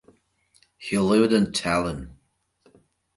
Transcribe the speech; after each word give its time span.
He 0.79 0.97
lived 0.97 1.31
in 1.31 1.51
Tallinn. 1.51 2.15